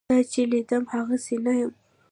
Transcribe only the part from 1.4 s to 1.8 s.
نه یم.